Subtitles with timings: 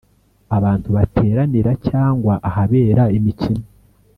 [0.57, 3.65] abantu bateranira cyangwa ahabera imikino